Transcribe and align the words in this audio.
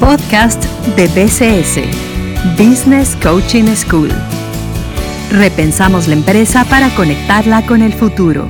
podcast 0.00 0.64
de 0.96 1.06
BCS, 1.08 1.76
Business 2.56 3.14
Coaching 3.22 3.66
School. 3.76 4.08
Repensamos 5.30 6.08
la 6.08 6.14
empresa 6.14 6.64
para 6.64 6.88
conectarla 6.94 7.66
con 7.66 7.82
el 7.82 7.92
futuro. 7.92 8.46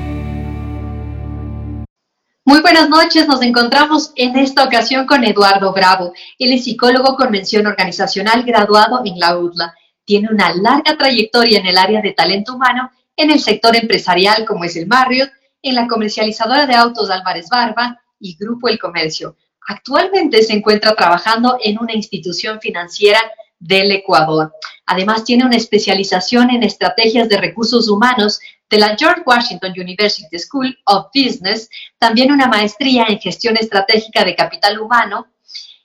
Muy 2.44 2.60
buenas 2.60 2.88
noches, 2.88 3.26
nos 3.26 3.42
encontramos 3.42 4.12
en 4.14 4.38
esta 4.38 4.62
ocasión 4.62 5.06
con 5.06 5.24
Eduardo 5.24 5.72
Bravo. 5.72 6.12
Él 6.38 6.52
es 6.52 6.64
psicólogo 6.64 7.16
con 7.16 7.32
mención 7.32 7.66
organizacional 7.66 8.44
graduado 8.44 9.02
en 9.04 9.18
la 9.18 9.36
UDLA. 9.36 9.74
Tiene 10.04 10.28
una 10.30 10.54
larga 10.54 10.96
trayectoria 10.96 11.58
en 11.58 11.66
el 11.66 11.78
área 11.78 12.00
de 12.00 12.12
talento 12.12 12.54
humano 12.54 12.92
en 13.16 13.32
el 13.32 13.40
sector 13.40 13.74
empresarial 13.74 14.44
como 14.46 14.64
es 14.64 14.76
el 14.76 14.86
Marriott, 14.86 15.30
en 15.62 15.74
la 15.74 15.88
comercializadora 15.88 16.66
de 16.66 16.76
autos 16.76 17.10
Álvarez 17.10 17.48
Barba 17.50 18.00
y 18.20 18.36
Grupo 18.36 18.68
El 18.68 18.78
Comercio. 18.78 19.36
Actualmente 19.68 20.42
se 20.42 20.54
encuentra 20.54 20.94
trabajando 20.94 21.58
en 21.62 21.78
una 21.78 21.94
institución 21.94 22.60
financiera 22.60 23.20
del 23.58 23.92
Ecuador. 23.92 24.52
Además, 24.86 25.24
tiene 25.24 25.44
una 25.44 25.56
especialización 25.56 26.50
en 26.50 26.62
estrategias 26.62 27.28
de 27.28 27.36
recursos 27.36 27.88
humanos 27.88 28.40
de 28.68 28.78
la 28.78 28.96
George 28.96 29.22
Washington 29.26 29.72
University 29.76 30.38
School 30.38 30.76
of 30.86 31.06
Business, 31.14 31.68
también 31.98 32.32
una 32.32 32.46
maestría 32.46 33.04
en 33.08 33.18
gestión 33.18 33.56
estratégica 33.56 34.24
de 34.24 34.34
capital 34.34 34.80
humano 34.80 35.26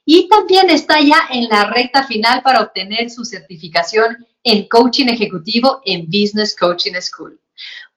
y 0.06 0.30
también 0.30 0.70
está 0.70 1.02
ya 1.02 1.28
en 1.32 1.50
la 1.50 1.66
recta 1.66 2.04
final 2.04 2.44
para 2.44 2.62
obtener 2.62 3.10
su 3.10 3.26
certificación 3.26 4.26
en 4.44 4.68
coaching 4.68 5.08
ejecutivo 5.08 5.82
en 5.84 6.06
Business 6.06 6.56
Coaching 6.56 6.94
School. 7.02 7.40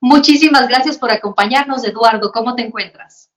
Muchísimas 0.01 0.69
gracias 0.69 0.97
por 0.97 1.11
acompañarnos, 1.11 1.85
Eduardo. 1.85 2.33
¿Cómo 2.33 2.55
te 2.55 2.63
encuentras? 2.63 3.31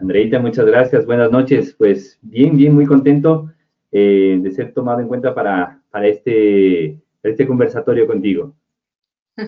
Andreita, 0.00 0.38
muchas 0.38 0.66
gracias. 0.66 1.06
Buenas 1.06 1.30
noches. 1.30 1.74
Pues 1.76 2.18
bien, 2.22 2.56
bien, 2.56 2.74
muy 2.74 2.86
contento 2.86 3.50
eh, 3.92 4.38
de 4.40 4.50
ser 4.50 4.72
tomado 4.72 5.00
en 5.00 5.08
cuenta 5.08 5.34
para, 5.34 5.80
para 5.90 6.06
este, 6.08 7.00
este 7.22 7.46
conversatorio 7.46 8.06
contigo. 8.06 8.54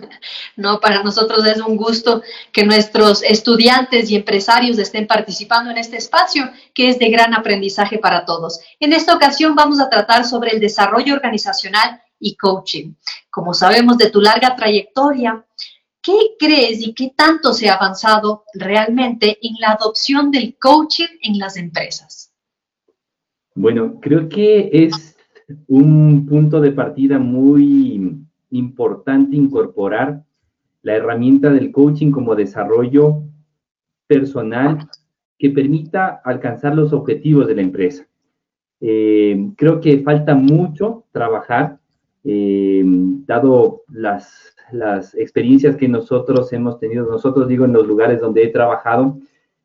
No, 0.57 0.81
para 0.81 1.03
nosotros 1.03 1.45
es 1.47 1.61
un 1.61 1.77
gusto 1.77 2.23
que 2.51 2.65
nuestros 2.65 3.23
estudiantes 3.23 4.11
y 4.11 4.17
empresarios 4.17 4.79
estén 4.79 5.07
participando 5.07 5.71
en 5.71 5.77
este 5.77 5.99
espacio 5.99 6.51
que 6.73 6.89
es 6.89 6.99
de 6.99 7.11
gran 7.11 7.35
aprendizaje 7.35 7.99
para 7.99 8.25
todos. 8.25 8.59
En 8.81 8.95
esta 8.95 9.15
ocasión 9.15 9.55
vamos 9.55 9.81
a 9.81 9.91
tratar 9.91 10.25
sobre 10.25 10.53
el 10.53 10.61
desarrollo 10.61 11.15
organizacional 11.15 12.01
y 12.19 12.37
coaching. 12.37 12.95
Como 13.31 13.53
sabemos 13.53 13.99
de 13.99 14.11
tu 14.11 14.23
larga 14.23 14.57
trayectoria, 14.57 15.45
¿qué 16.07 16.37
crees 16.39 16.87
y 16.87 16.95
qué 16.95 17.13
tanto 17.17 17.53
se 17.53 17.69
ha 17.69 17.75
avanzado 17.75 18.45
realmente 18.55 19.39
en 19.43 19.55
la 19.59 19.73
adopción 19.73 20.31
del 20.31 20.57
coaching 20.57 21.19
en 21.21 21.39
las 21.39 21.57
empresas? 21.57 22.33
Bueno, 23.57 23.99
creo 24.01 24.29
que 24.29 24.71
es 24.73 25.17
un 25.67 26.25
punto 26.27 26.61
de 26.61 26.71
partida 26.71 27.19
muy 27.19 28.25
importante 28.51 29.37
incorporar 29.37 30.23
la 30.83 30.95
herramienta 30.95 31.51
del 31.51 31.73
coaching 31.73 32.13
como 32.13 32.37
desarrollo 32.37 33.25
personal 34.07 34.89
que 35.37 35.51
permita 35.51 36.21
alcanzar 36.25 36.77
los 36.77 36.93
objetivos 36.93 37.49
de 37.49 37.57
la 37.57 37.63
empresa. 37.63 38.07
Eh, 38.81 39.51
creo 39.57 39.81
que 39.81 39.99
falta 39.99 40.37
mucho 40.37 41.05
trabajar, 41.11 41.81
eh, 42.23 42.85
dado 43.27 43.83
las, 43.89 44.56
las 44.73 45.15
experiencias 45.15 45.77
que 45.77 45.89
nosotros 45.89 46.53
hemos 46.53 46.79
tenido, 46.79 47.11
nosotros 47.11 47.49
digo 47.49 47.65
en 47.65 47.73
los 47.73 47.87
lugares 47.87 48.21
donde 48.21 48.45
he 48.45 48.49
trabajado, 48.49 49.19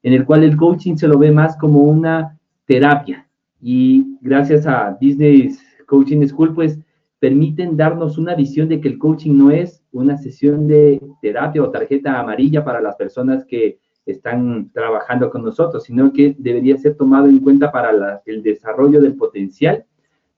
en 0.03 0.13
el 0.13 0.25
cual 0.25 0.43
el 0.43 0.57
coaching 0.57 0.95
se 0.95 1.07
lo 1.07 1.17
ve 1.17 1.31
más 1.31 1.57
como 1.57 1.83
una 1.83 2.37
terapia. 2.65 3.27
Y 3.61 4.17
gracias 4.21 4.65
a 4.65 4.97
Business 5.01 5.61
Coaching 5.85 6.25
School, 6.27 6.53
pues 6.53 6.79
permiten 7.19 7.77
darnos 7.77 8.17
una 8.17 8.33
visión 8.33 8.67
de 8.67 8.81
que 8.81 8.87
el 8.87 8.97
coaching 8.97 9.37
no 9.37 9.51
es 9.51 9.83
una 9.91 10.17
sesión 10.17 10.67
de 10.67 10.99
terapia 11.21 11.61
o 11.61 11.69
tarjeta 11.69 12.19
amarilla 12.19 12.63
para 12.63 12.81
las 12.81 12.95
personas 12.95 13.45
que 13.45 13.79
están 14.05 14.71
trabajando 14.71 15.29
con 15.29 15.43
nosotros, 15.43 15.83
sino 15.83 16.11
que 16.11 16.35
debería 16.39 16.77
ser 16.77 16.95
tomado 16.95 17.27
en 17.27 17.39
cuenta 17.39 17.71
para 17.71 18.21
el 18.25 18.41
desarrollo 18.41 18.99
del 18.99 19.15
potencial 19.15 19.85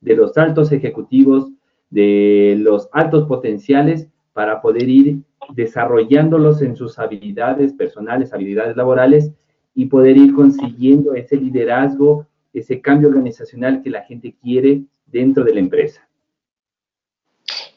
de 0.02 0.16
los 0.16 0.38
altos 0.38 0.72
ejecutivos, 0.73 1.50
de 1.90 2.57
los 2.59 2.90
altos 2.91 3.25
potenciales, 3.28 4.09
para 4.33 4.61
poder 4.61 4.89
ir 4.89 5.19
desarrollándolos 5.53 6.61
en 6.61 6.75
sus 6.75 6.99
habilidades 6.99 7.73
personales, 7.73 8.33
habilidades 8.33 8.75
laborales 8.75 9.31
y 9.75 9.85
poder 9.85 10.17
ir 10.17 10.33
consiguiendo 10.33 11.13
ese 11.13 11.38
liderazgo, 11.38 12.27
ese 12.53 12.81
cambio 12.81 13.09
organizacional 13.09 13.81
que 13.81 13.89
la 13.89 14.01
gente 14.03 14.35
quiere 14.41 14.83
dentro 15.05 15.43
de 15.43 15.53
la 15.53 15.59
empresa. 15.59 16.07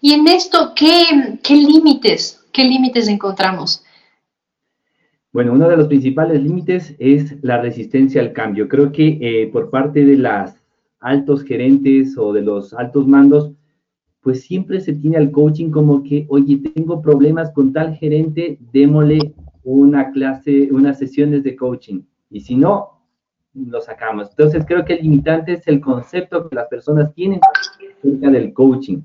Y 0.00 0.12
en 0.12 0.27
esto, 0.28 0.72
¿qué, 0.75 1.39
qué 1.43 1.55
límites, 1.55 2.45
qué 2.53 2.65
límites 2.65 3.09
encontramos? 3.09 3.83
Bueno, 5.33 5.53
uno 5.53 5.69
de 5.69 5.77
los 5.77 5.89
principales 5.89 6.43
límites 6.43 6.95
es 6.99 7.37
la 7.43 7.61
resistencia 7.61 8.22
al 8.22 8.33
cambio. 8.33 8.69
Creo 8.69 8.91
que 8.91 9.19
eh, 9.21 9.50
por 9.53 9.69
parte 9.69 10.05
de 10.05 10.16
los 10.16 10.53
altos 11.00 11.45
gerentes 11.45 12.16
o 12.16 12.33
de 12.33 12.43
los 12.43 12.72
altos 12.72 13.06
mandos, 13.06 13.53
pues 14.27 14.43
siempre 14.43 14.81
se 14.81 14.93
tiene 14.93 15.19
al 15.19 15.31
coaching 15.31 15.71
como 15.71 16.03
que, 16.03 16.27
oye, 16.31 16.57
tengo 16.75 17.01
problemas 17.01 17.53
con 17.53 17.73
tal 17.73 17.95
gerente, 17.95 18.59
démosle 18.73 19.37
una 19.63 20.11
clase, 20.11 20.69
unas 20.73 20.99
sesiones 20.99 21.45
de 21.45 21.55
coaching. 21.55 22.01
Y 22.29 22.41
si 22.41 22.57
no, 22.57 23.05
lo 23.55 23.81
sacamos. 23.81 24.31
Entonces 24.31 24.65
creo 24.67 24.85
que 24.85 24.95
el 24.95 25.05
limitante 25.05 25.53
es 25.53 25.69
el 25.69 25.81
concepto 25.81 26.49
que 26.49 26.57
las 26.57 26.67
personas 26.67 27.15
tienen 27.15 27.39
acerca 28.01 28.29
del 28.29 28.53
coaching 28.53 28.99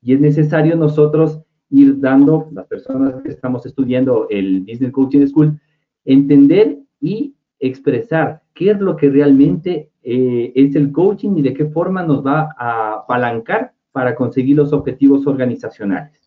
y 0.00 0.14
es 0.14 0.20
necesario 0.20 0.76
nosotros 0.76 1.40
ir 1.70 1.98
dando, 1.98 2.48
las 2.52 2.68
personas 2.68 3.20
que 3.24 3.30
estamos 3.30 3.66
estudiando 3.66 4.28
el 4.30 4.60
Business 4.60 4.92
Coaching 4.92 5.26
School, 5.26 5.60
entender 6.04 6.78
y 7.00 7.34
expresar 7.58 8.42
qué 8.54 8.70
es 8.70 8.78
lo 8.78 8.94
que 8.94 9.10
realmente 9.10 9.90
eh, 10.04 10.52
es 10.54 10.76
el 10.76 10.92
coaching 10.92 11.36
y 11.36 11.42
de 11.42 11.52
qué 11.52 11.66
forma 11.66 12.04
nos 12.04 12.24
va 12.24 12.54
a 12.56 12.92
apalancar 12.92 13.72
para 13.92 14.14
conseguir 14.14 14.56
los 14.56 14.72
objetivos 14.72 15.26
organizacionales. 15.26 16.18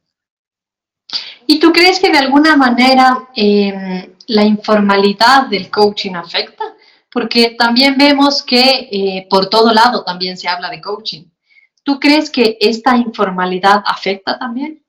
¿Y 1.47 1.59
tú 1.59 1.71
crees 1.71 1.99
que 1.99 2.11
de 2.11 2.17
alguna 2.17 2.55
manera 2.55 3.27
em, 3.35 4.07
la 4.27 4.45
informalidad 4.45 5.47
del 5.47 5.69
coaching 5.69 6.13
afecta? 6.15 6.63
Porque 7.11 7.55
también 7.57 7.95
vemos 7.97 8.41
que 8.41 8.87
eh, 8.91 9.27
por 9.29 9.47
todo 9.47 9.73
lado 9.73 10.03
también 10.03 10.37
se 10.37 10.47
habla 10.47 10.69
de 10.69 10.81
coaching. 10.81 11.25
¿Tú 11.83 11.99
crees 11.99 12.29
que 12.29 12.57
esta 12.59 12.95
informalidad 12.95 13.83
afecta 13.85 14.37
también? 14.37 14.81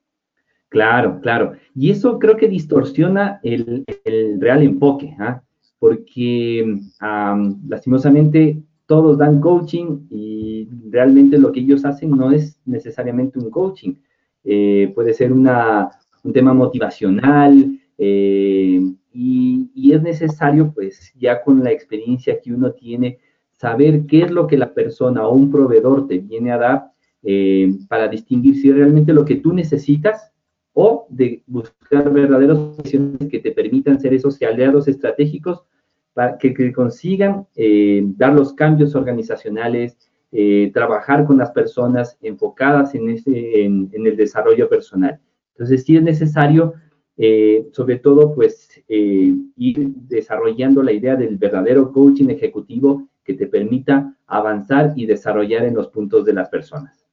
Claro, 0.68 1.20
claro. 1.20 1.54
Y 1.74 1.90
eso 1.90 2.18
creo 2.18 2.36
que 2.36 2.48
distorsiona 2.48 3.40
el, 3.42 3.84
real 4.38 4.62
enfoque, 4.62 5.14
¿ah? 5.18 5.42
porque 5.78 6.80
lastimosamente 7.68 8.62
todos 8.86 9.18
dan 9.18 9.40
coaching 9.40 10.06
y 10.10 10.31
realmente 10.92 11.38
lo 11.38 11.50
que 11.50 11.60
ellos 11.60 11.84
hacen 11.84 12.10
no 12.10 12.30
es 12.30 12.60
necesariamente 12.66 13.38
un 13.38 13.50
coaching. 13.50 13.94
Eh, 14.44 14.92
puede 14.94 15.14
ser 15.14 15.32
una, 15.32 15.90
un 16.22 16.32
tema 16.32 16.52
motivacional 16.52 17.78
eh, 17.96 18.80
y, 19.12 19.92
es 19.92 20.02
necesario, 20.02 20.72
pues 20.72 21.12
ya 21.18 21.42
con 21.42 21.62
la 21.62 21.70
experiencia 21.70 22.40
que 22.40 22.52
uno 22.52 22.72
tiene, 22.72 23.18
saber 23.52 24.06
qué 24.06 24.22
es 24.22 24.30
lo 24.30 24.46
que 24.46 24.56
la 24.56 24.72
persona 24.72 25.26
o 25.26 25.34
un 25.34 25.50
proveedor 25.50 26.06
te 26.06 26.18
viene 26.18 26.50
a 26.50 26.58
dar 26.58 26.92
eh, 27.22 27.74
para 27.88 28.08
distinguir 28.08 28.56
si 28.56 28.72
realmente 28.72 29.12
lo 29.12 29.24
que 29.24 29.36
tú 29.36 29.52
necesitas 29.52 30.32
o 30.72 31.06
de 31.10 31.42
buscar 31.46 32.10
verdaderos 32.10 32.76
soluciones 32.76 33.28
que 33.30 33.38
te 33.38 33.52
permitan 33.52 34.00
ser 34.00 34.14
esos 34.14 34.40
aliados 34.42 34.88
estratégicos 34.88 35.62
para 36.14 36.38
que, 36.38 36.72
consigan 36.72 37.46
eh, 37.54 38.02
dar 38.16 38.32
los 38.34 38.52
cambios 38.54 38.94
organizacionales, 38.94 39.96
eh, 40.32 40.70
trabajar 40.72 41.26
con 41.26 41.38
las 41.38 41.50
personas 41.50 42.16
enfocadas 42.22 42.94
en, 42.94 43.90
el 43.92 44.16
desarrollo 44.16 44.68
personal. 44.68 45.20
Entonces, 45.54 45.84
sí 45.84 45.96
es 45.96 46.02
necesario, 46.02 46.74
sobre 47.72 47.98
todo, 47.98 48.34
pues, 48.34 48.82
ir 48.88 49.90
desarrollando 50.08 50.82
la 50.82 50.92
idea 50.92 51.14
del 51.14 51.36
verdadero 51.36 51.92
coaching 51.92 52.30
ejecutivo 52.30 53.08
que 53.24 53.34
te 53.34 53.46
permita 53.46 54.14
avanzar 54.26 54.92
y 54.96 55.06
desarrollar 55.06 55.64
en 55.64 55.74
los 55.74 55.88
puntos 55.88 56.24
de 56.24 56.32
las 56.32 56.48
personas. 56.48 57.04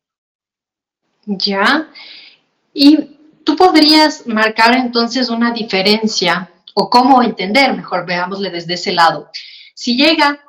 Ya. 1.26 1.90
Y 2.74 3.18
tú 3.44 3.56
podrías 3.56 4.26
marcar 4.28 4.76
entonces 4.76 5.30
una 5.30 5.52
diferencia 5.52 6.50
o 6.74 6.90
cómo 6.90 7.22
entender, 7.22 7.76
mejor 7.76 8.06
veámosle 8.06 8.50
desde 8.50 8.76
ese 8.76 8.94
lado. 8.94 9.30
Si 9.74 9.98
llega 9.98 10.40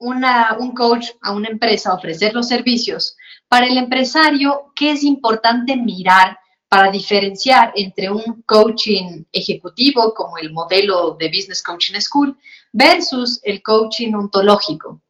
un 0.00 0.72
coach 0.74 1.10
a 1.20 1.32
una 1.32 1.48
empresa 1.48 1.90
a 1.90 1.94
ofrecer 1.94 2.34
los 2.34 2.48
servicios, 2.48 3.16
para 3.48 3.66
el 3.66 3.76
empresario, 3.76 4.72
¿qué 4.74 4.92
es 4.92 5.04
importante 5.04 5.76
mirar 5.76 6.38
para 6.68 6.90
diferenciar 6.90 7.72
entre 7.74 8.10
un 8.10 8.42
coaching 8.46 9.24
ejecutivo 9.32 10.14
como 10.14 10.38
el 10.38 10.52
modelo 10.52 11.16
de 11.18 11.28
Business 11.28 11.62
Coaching 11.62 11.98
School 12.00 12.36
versus 12.72 13.40
el 13.42 13.60
coaching 13.62 14.14
ontológico? 14.14 15.00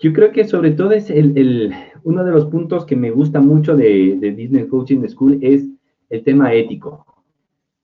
Yo 0.00 0.12
creo 0.12 0.32
que 0.32 0.46
sobre 0.46 0.72
todo 0.72 0.92
es 0.92 1.08
el, 1.08 1.72
uno 2.02 2.24
de 2.24 2.32
los 2.32 2.46
puntos 2.46 2.84
que 2.84 2.96
me 2.96 3.10
gusta 3.10 3.40
mucho 3.40 3.76
de, 3.76 4.16
de 4.16 4.30
Business 4.32 4.68
Coaching 4.68 5.06
School 5.08 5.38
es 5.40 5.64
el 6.10 6.24
tema 6.24 6.52
ético. 6.52 7.04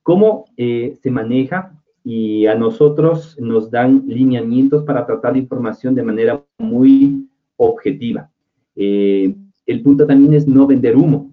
¿Cómo 0.03 0.47
eh, 0.57 0.99
se 1.03 1.11
maneja? 1.11 1.73
Y 2.05 2.47
a 2.47 2.55
nosotros 2.55 3.37
nos 3.41 3.71
dan 3.71 4.05
lineamientos 4.07 4.85
para 4.85 5.07
tratar 5.07 5.33
la 5.33 5.39
información 5.39 5.95
de 5.95 6.03
manera 6.03 6.45
muy 6.59 7.27
objetiva. 7.57 8.31
Eh, 8.77 9.35
el 9.67 9.83
punto 9.83 10.07
también 10.07 10.35
es 10.35 10.47
no 10.47 10.67
vender 10.67 10.97
humo. 10.97 11.33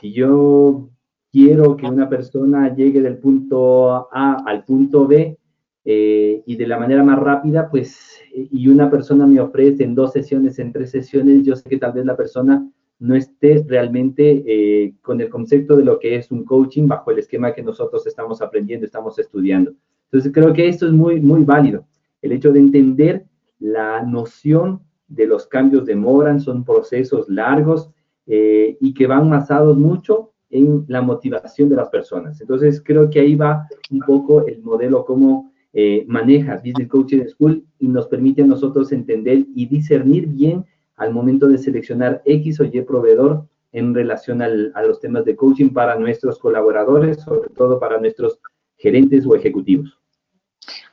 Si 0.00 0.12
yo 0.12 0.90
quiero 1.30 1.76
que 1.76 1.86
una 1.86 2.08
persona 2.08 2.74
llegue 2.74 3.00
del 3.00 3.18
punto 3.18 4.08
A 4.12 4.42
al 4.46 4.64
punto 4.64 5.06
B 5.06 5.38
eh, 5.84 6.42
y 6.46 6.56
de 6.56 6.66
la 6.66 6.78
manera 6.78 7.02
más 7.02 7.18
rápida, 7.18 7.68
pues, 7.70 8.20
y 8.32 8.68
una 8.68 8.90
persona 8.90 9.26
me 9.26 9.40
ofrece 9.40 9.84
en 9.84 9.94
dos 9.94 10.12
sesiones, 10.12 10.58
en 10.58 10.72
tres 10.72 10.90
sesiones, 10.90 11.44
yo 11.44 11.54
sé 11.54 11.68
que 11.68 11.78
tal 11.78 11.92
vez 11.92 12.04
la 12.04 12.16
persona 12.16 12.68
no 12.98 13.14
esté 13.14 13.64
realmente 13.66 14.44
eh, 14.46 14.94
con 15.02 15.20
el 15.20 15.28
concepto 15.28 15.76
de 15.76 15.84
lo 15.84 15.98
que 15.98 16.16
es 16.16 16.30
un 16.30 16.44
coaching 16.44 16.86
bajo 16.86 17.10
el 17.10 17.18
esquema 17.18 17.52
que 17.52 17.62
nosotros 17.62 18.06
estamos 18.06 18.40
aprendiendo, 18.40 18.86
estamos 18.86 19.18
estudiando. 19.18 19.74
Entonces, 20.14 20.32
creo 20.32 20.52
que 20.52 20.68
esto 20.68 20.86
es 20.86 20.92
muy, 20.92 21.20
muy 21.20 21.42
válido. 21.42 21.88
El 22.22 22.30
hecho 22.30 22.52
de 22.52 22.60
entender 22.60 23.26
la 23.58 24.00
noción 24.02 24.80
de 25.08 25.26
los 25.26 25.48
cambios 25.48 25.86
demoran, 25.86 26.38
son 26.40 26.64
procesos 26.64 27.28
largos 27.28 27.90
eh, 28.28 28.76
y 28.80 28.94
que 28.94 29.08
van 29.08 29.28
basados 29.28 29.76
mucho 29.76 30.30
en 30.50 30.84
la 30.86 31.02
motivación 31.02 31.68
de 31.68 31.74
las 31.74 31.88
personas. 31.88 32.40
Entonces, 32.40 32.80
creo 32.80 33.10
que 33.10 33.18
ahí 33.18 33.34
va 33.34 33.66
un 33.90 33.98
poco 34.06 34.46
el 34.46 34.62
modelo 34.62 35.04
cómo 35.04 35.50
eh, 35.72 36.04
maneja 36.06 36.62
Business 36.64 36.86
Coaching 36.86 37.24
School 37.26 37.64
y 37.80 37.88
nos 37.88 38.06
permite 38.06 38.42
a 38.42 38.46
nosotros 38.46 38.92
entender 38.92 39.44
y 39.52 39.66
discernir 39.66 40.28
bien 40.28 40.64
al 40.94 41.12
momento 41.12 41.48
de 41.48 41.58
seleccionar 41.58 42.22
X 42.24 42.60
o 42.60 42.64
Y 42.64 42.82
proveedor 42.82 43.48
en 43.72 43.92
relación 43.92 44.42
a 44.42 44.82
los 44.82 45.00
temas 45.00 45.24
de 45.24 45.34
coaching 45.34 45.70
para 45.70 45.98
nuestros 45.98 46.38
colaboradores, 46.38 47.20
sobre 47.20 47.48
todo 47.48 47.80
para 47.80 47.98
nuestros 47.98 48.38
gerentes 48.76 49.26
o 49.26 49.34
ejecutivos. 49.34 50.03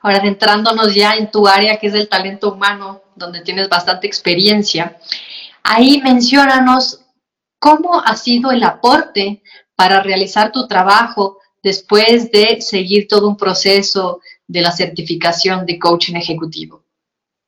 Ahora, 0.00 0.18
adentrándonos 0.18 0.94
ya 0.94 1.14
en 1.14 1.30
tu 1.30 1.46
área 1.46 1.76
que 1.76 1.86
es 1.86 1.94
el 1.94 2.08
talento 2.08 2.52
humano, 2.52 3.02
donde 3.14 3.40
tienes 3.40 3.68
bastante 3.68 4.06
experiencia, 4.06 4.98
ahí 5.62 6.00
mencionanos 6.02 7.04
cómo 7.58 8.00
ha 8.00 8.16
sido 8.16 8.50
el 8.50 8.62
aporte 8.64 9.42
para 9.76 10.02
realizar 10.02 10.50
tu 10.52 10.66
trabajo 10.66 11.38
después 11.62 12.30
de 12.32 12.60
seguir 12.60 13.06
todo 13.06 13.28
un 13.28 13.36
proceso 13.36 14.20
de 14.48 14.60
la 14.60 14.72
certificación 14.72 15.64
de 15.64 15.78
coaching 15.78 16.16
ejecutivo. 16.16 16.84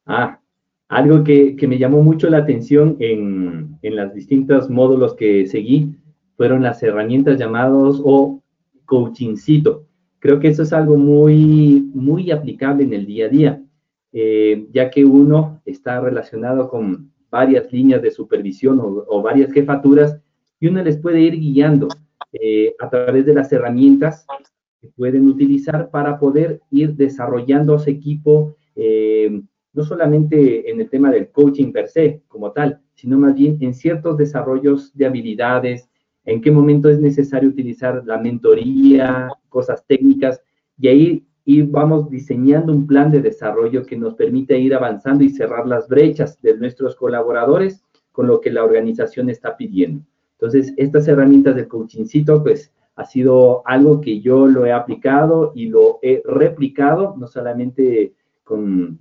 Ah, 0.07 0.39
algo 0.89 1.25
que, 1.25 1.57
me 1.67 1.79
llamó 1.79 2.03
mucho 2.03 2.31
la 2.31 2.39
atención 2.39 2.97
en, 3.01 3.79
en 3.83 3.97
los 3.97 4.15
distintos 4.15 4.71
módulos 4.71 5.15
que 5.15 5.47
seguí 5.47 5.97
fueron 6.37 6.63
las 6.63 6.83
herramientas 6.83 7.39
llamadas 7.39 8.01
o 8.05 8.41
coachingcito. 8.85 9.87
Creo 10.25 10.41
que 10.41 10.49
eso 10.49 10.63
es 10.63 10.73
algo 10.73 10.97
muy, 10.97 11.91
muy 11.93 12.31
aplicable 12.31 12.83
en 12.83 12.95
el 12.95 13.05
día 13.05 13.27
a 13.27 13.29
día, 13.29 13.63
eh, 14.11 14.67
ya 14.73 14.89
que 14.89 15.05
uno 15.05 15.61
está 15.67 16.01
relacionado 16.01 16.71
con 16.71 17.13
varias 17.31 17.71
líneas 17.71 18.01
de 18.01 18.11
supervisión 18.11 18.81
o, 18.81 19.21
varias 19.21 19.53
jefaturas 19.53 20.19
y 20.59 20.69
uno 20.69 20.83
les 20.83 20.97
puede 20.97 21.21
ir 21.21 21.39
guiando 21.39 21.89
eh, 22.33 22.75
a 22.81 22.89
través 22.89 23.27
de 23.27 23.35
las 23.35 23.53
herramientas 23.53 24.25
que 24.81 24.89
pueden 24.97 25.29
utilizar 25.29 25.91
para 25.91 26.19
poder 26.19 26.63
ir 26.71 26.95
desarrollando 26.95 27.79
su 27.79 27.91
equipo, 27.91 28.57
eh, 28.77 29.43
no 29.75 29.85
solamente 29.85 30.71
en 30.71 30.81
el 30.81 30.89
tema 30.89 31.11
del 31.11 31.29
coaching 31.29 31.71
per 31.71 31.89
se 31.89 32.23
como 32.29 32.51
tal, 32.51 32.81
sino 32.95 33.19
más 33.19 33.35
bien 33.35 33.59
en 33.61 33.75
ciertos 33.75 34.17
desarrollos 34.17 34.91
de 34.97 35.05
habilidades, 35.05 35.91
en 36.25 36.41
qué 36.41 36.51
momento 36.51 36.89
es 36.89 37.01
necesario 37.01 37.49
utilizar 37.49 38.03
la 38.07 38.19
mentoría, 38.19 39.29
cosas 39.49 39.85
técnicas, 39.87 40.41
y 40.79 40.89
ahí 40.89 41.27
vamos 41.69 42.09
diseñando 42.11 42.73
un 42.73 42.87
plan 42.87 43.11
de 43.11 43.21
desarrollo 43.21 43.85
que 43.85 43.97
nos 43.97 44.15
permite 44.15 44.59
ir 44.59 44.75
avanzando 44.75 45.23
y 45.25 45.31
cerrar 45.31 45.67
las 45.67 45.89
brechas 45.89 46.41
de 46.41 46.57
nuestros 46.57 46.97
colaboradores 46.97 47.85
con 48.13 48.27
lo 48.27 48.41
que 48.41 48.51
la 48.51 48.65
organización 48.65 49.29
está 49.29 49.57
pidiendo. 49.57 50.03
Entonces, 50.33 50.73
estas 50.77 51.07
herramientas 51.09 51.57
de 51.57 51.69
coachingcito, 51.69 52.43
pues, 52.43 52.73
ha 52.97 53.05
sido 53.05 53.67
algo 53.67 54.01
que 54.01 54.21
yo 54.21 54.47
lo 54.47 54.65
he 54.67 54.73
aplicado 54.73 55.53
y 55.55 55.67
lo 55.67 55.99
he 56.01 56.23
replicado, 56.25 57.15
no 57.19 57.27
solamente 57.27 58.15
con 58.45 59.01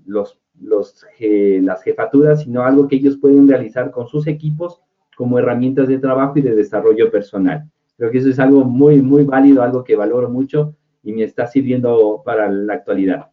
las 0.60 1.84
jefaturas, 1.84 2.44
sino 2.44 2.64
algo 2.64 2.88
que 2.88 2.96
ellos 2.96 3.18
pueden 3.18 3.48
realizar 3.48 3.92
con 3.92 4.08
sus 4.08 4.26
equipos 4.28 4.82
como 5.16 5.40
herramientas 5.40 5.88
de 5.88 6.00
trabajo 6.00 6.34
y 6.38 6.42
de 6.42 6.56
desarrollo 6.56 7.12
personal. 7.12 7.64
Creo 7.98 8.12
que 8.12 8.18
eso 8.18 8.30
es 8.30 8.40
algo 8.40 8.64
muy, 8.64 9.02
muy 9.02 9.24
válido, 9.24 9.62
algo 9.62 9.84
que 9.84 9.96
valoro 9.96 10.30
mucho 10.30 10.76
y 11.04 11.14
me 11.14 11.24
está 11.24 11.48
sirviendo 11.48 12.22
para 12.26 12.50
la 12.50 12.74
actualidad. 12.74 13.28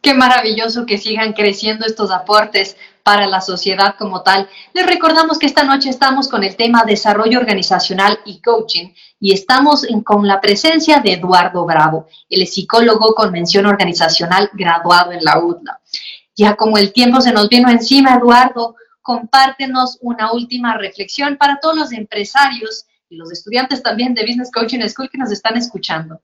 Qué 0.00 0.14
maravilloso 0.14 0.86
que 0.86 0.98
sigan 0.98 1.32
creciendo 1.32 1.84
estos 1.84 2.12
aportes 2.12 2.76
para 3.02 3.26
la 3.26 3.40
sociedad 3.40 3.96
como 3.98 4.22
tal. 4.22 4.48
Les 4.72 4.86
recordamos 4.86 5.38
que 5.38 5.46
esta 5.46 5.64
noche 5.64 5.90
estamos 5.90 6.28
con 6.28 6.44
el 6.44 6.54
tema 6.54 6.84
desarrollo 6.84 7.40
organizacional 7.40 8.18
y 8.24 8.40
coaching 8.40 8.88
y 9.18 9.32
estamos 9.32 9.86
con 10.04 10.26
la 10.26 10.40
presencia 10.40 11.00
de 11.00 11.14
Eduardo 11.14 11.64
Bravo, 11.64 12.06
el 12.28 12.46
psicólogo 12.46 13.14
con 13.14 13.32
mención 13.32 13.66
organizacional 13.66 14.50
graduado 14.52 15.12
en 15.12 15.24
la 15.24 15.38
UDLA. 15.38 15.80
Ya 16.36 16.54
como 16.54 16.78
el 16.78 16.92
tiempo 16.92 17.20
se 17.20 17.32
nos 17.32 17.48
vino 17.48 17.68
encima, 17.70 18.14
Eduardo, 18.14 18.76
compártenos 19.06 19.98
una 20.02 20.32
última 20.32 20.76
reflexión 20.76 21.36
para 21.36 21.60
todos 21.62 21.76
los 21.76 21.92
empresarios 21.92 22.86
y 23.08 23.16
los 23.16 23.30
estudiantes 23.30 23.80
también 23.80 24.14
de 24.14 24.22
Business 24.22 24.50
Coaching 24.50 24.80
School 24.88 25.08
que 25.08 25.18
nos 25.18 25.30
están 25.30 25.56
escuchando. 25.56 26.20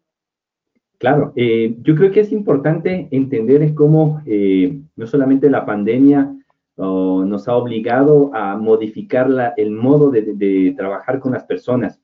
Claro, 0.98 1.32
eh, 1.36 1.76
yo 1.82 1.94
creo 1.94 2.10
que 2.10 2.20
es 2.20 2.32
importante 2.32 3.06
entender 3.12 3.72
cómo 3.74 4.20
eh, 4.26 4.80
no 4.96 5.06
solamente 5.06 5.48
la 5.48 5.64
pandemia 5.64 6.36
nos 6.76 7.46
ha 7.46 7.54
obligado 7.54 8.34
a 8.34 8.56
modificar 8.56 9.28
el 9.56 9.70
modo 9.70 10.10
de, 10.10 10.74
trabajar 10.76 11.20
con 11.20 11.32
las 11.32 11.44
personas. 11.44 12.00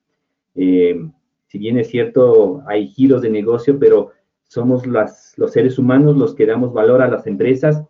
Eh, 0.55 1.05
si 1.49 1.59
bien 1.59 1.79
es 1.79 1.89
cierto, 1.89 2.63
hay 2.69 2.87
giros 2.87 3.23
de 3.23 3.31
negocio, 3.31 3.77
pero 3.81 4.13
somos 4.47 4.87
los 4.87 5.53
seres 5.53 5.79
humanos 5.81 6.17
los 6.17 6.37
que 6.37 6.47
damos 6.47 6.73
valor 6.73 7.03
a 7.03 7.09
las 7.09 7.27
empresas 7.27 7.83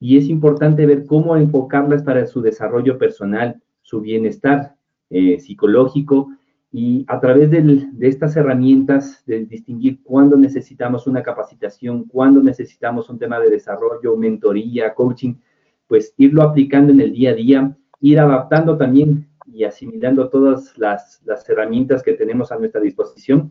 y 0.00 0.16
es 0.16 0.28
importante 0.28 0.86
ver 0.86 1.06
cómo 1.06 1.36
enfocarlas 1.36 2.02
para 2.02 2.26
su 2.26 2.40
desarrollo 2.40 2.98
personal, 2.98 3.60
su 3.82 4.00
bienestar 4.00 4.76
eh, 5.10 5.38
psicológico 5.40 6.30
y 6.70 7.04
a 7.08 7.18
través 7.18 7.50
de 7.50 7.88
estas 8.00 8.36
herramientas 8.36 9.22
de 9.26 9.46
distinguir 9.46 10.02
cuándo 10.02 10.36
necesitamos 10.36 11.06
una 11.06 11.22
capacitación, 11.22 12.04
cuándo 12.04 12.42
necesitamos 12.42 13.08
un 13.08 13.18
tema 13.18 13.40
de 13.40 13.48
desarrollo, 13.48 14.16
mentoría, 14.16 14.94
coaching, 14.94 15.34
pues 15.86 16.12
irlo 16.18 16.42
aplicando 16.42 16.92
en 16.92 17.00
el 17.00 17.12
día 17.12 17.30
a 17.30 17.34
día, 17.34 17.76
ir 18.00 18.20
adaptando 18.20 18.76
también 18.76 19.26
y 19.46 19.64
asimilando 19.64 20.28
todas 20.28 20.76
las, 20.76 21.22
las 21.24 21.48
herramientas 21.48 22.02
que 22.02 22.12
tenemos 22.12 22.52
a 22.52 22.58
nuestra 22.58 22.82
disposición 22.82 23.50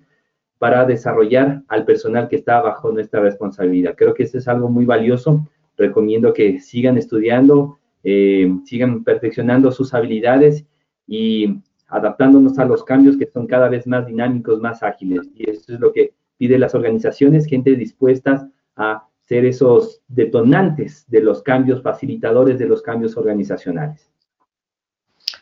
para 0.60 0.86
desarrollar 0.86 1.64
al 1.68 1.86
personal 1.86 2.28
que 2.30 2.36
está 2.36 2.62
bajo 2.62 2.92
nuestra 2.92 3.20
responsabilidad. 3.20 3.96
Creo 3.98 4.14
que 4.14 4.24
eso 4.24 4.38
es 4.38 4.48
algo 4.48 4.70
muy 4.70 4.86
valioso 4.86 5.48
recomiendo 5.78 6.34
que 6.34 6.60
sigan 6.60 6.98
estudiando, 6.98 7.80
eh, 8.04 8.52
sigan 8.66 9.04
perfeccionando 9.04 9.72
sus 9.72 9.94
habilidades 9.94 10.66
y 11.08 11.62
adaptándonos 11.88 12.60
a 12.60 12.66
los 12.66 12.84
cambios 12.84 13.18
que 13.18 13.28
son 13.28 13.48
cada 13.48 13.70
vez 13.70 13.88
más 13.88 14.06
dinámicos, 14.08 14.60
más 14.60 14.84
ágiles. 14.84 15.30
Y 15.36 15.50
eso 15.50 15.74
es 15.74 15.80
lo 15.80 15.94
que 15.94 16.14
pide 16.38 16.58
las 16.58 16.76
organizaciones, 16.76 17.46
gente 17.46 17.76
dispuestas 17.76 18.46
a 18.76 19.08
ser 19.26 19.46
esos 19.46 20.02
detonantes 20.08 21.06
de 21.08 21.22
los 21.22 21.42
cambios, 21.42 21.82
facilitadores 21.82 22.60
de 22.60 22.66
los 22.66 22.82
cambios 22.82 23.18
organizacionales. 23.18 24.10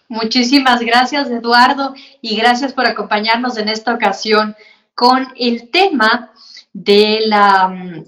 Muchísimas 0.08 0.82
gracias, 0.82 1.30
Eduardo, 1.30 1.94
y 2.22 2.38
gracias 2.38 2.74
por 2.74 2.86
acompañarnos 2.86 3.58
en 3.58 3.70
esta 3.70 3.94
ocasión 3.94 4.56
con 4.94 5.28
el 5.36 5.70
tema 5.70 6.32
de 6.74 7.22
la 7.26 8.04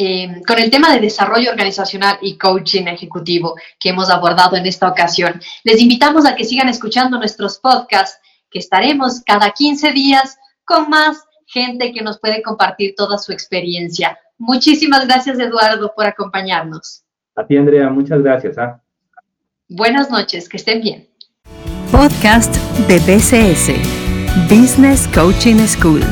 Em, 0.00 0.44
con 0.44 0.60
el 0.60 0.70
tema 0.70 0.92
de 0.92 1.00
desarrollo 1.00 1.50
organizacional 1.50 2.18
y 2.22 2.38
coaching 2.38 2.86
ejecutivo 2.86 3.56
que 3.80 3.88
hemos 3.88 4.08
abordado 4.10 4.54
en 4.54 4.64
esta 4.64 4.88
ocasión. 4.88 5.40
Les 5.64 5.80
invitamos 5.80 6.24
a 6.24 6.36
que 6.36 6.44
sigan 6.44 6.68
escuchando 6.68 7.18
nuestros 7.18 7.58
podcasts, 7.58 8.20
que 8.48 8.60
estaremos 8.60 9.22
cada 9.26 9.50
15 9.50 9.90
días 9.90 10.38
con 10.64 10.88
más 10.88 11.24
gente 11.46 11.92
que 11.92 12.00
nos 12.00 12.20
puede 12.20 12.42
compartir 12.42 12.94
toda 12.96 13.18
su 13.18 13.32
experiencia. 13.32 14.16
Muchísimas 14.38 15.04
gracias, 15.04 15.36
Eduardo, 15.40 15.92
por 15.96 16.06
acompañarnos. 16.06 17.02
A 17.34 17.44
ti, 17.44 17.56
Andrea, 17.56 17.90
muchas 17.90 18.22
gracias. 18.22 18.56
¿ah? 18.56 18.80
Buenas 19.68 20.12
noches, 20.12 20.48
que 20.48 20.58
estén 20.58 20.80
bien. 20.80 21.08
Podcast 21.90 22.54
de 22.86 22.98
BCS, 23.00 23.72
Business 24.48 25.08
Coaching 25.12 25.58
School. 25.66 26.02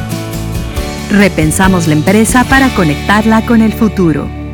Repensamos 1.11 1.87
la 1.87 1.93
empresa 1.93 2.45
para 2.45 2.69
conectarla 2.75 3.47
con 3.47 3.63
el 3.63 3.73
futuro. 3.73 4.46